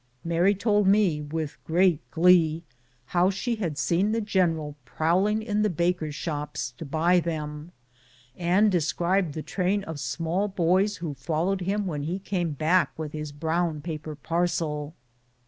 Mary 0.23 0.55
told 0.55 0.87
me, 0.87 1.21
with 1.21 1.63
great 1.63 1.99
glee, 2.09 2.63
how 3.05 3.29
she 3.29 3.57
had 3.57 3.77
seen 3.77 4.13
the 4.13 4.19
general 4.19 4.75
prowling 4.83 5.43
in 5.43 5.61
the 5.61 5.69
bakers' 5.69 6.15
shops 6.15 6.71
to 6.75 6.83
buy 6.83 7.19
them, 7.19 7.71
and 8.35 8.71
described 8.71 9.35
the 9.35 9.43
train 9.43 9.83
of 9.83 9.99
small 9.99 10.47
boys 10.47 10.97
who 10.97 11.13
followed 11.13 11.61
him 11.61 11.85
when 11.85 12.01
he 12.01 12.17
came 12.17 12.49
back 12.49 12.97
with 12.97 13.13
his 13.13 13.31
brown 13.31 13.79
paper 13.79 14.15
parcel. 14.15 14.95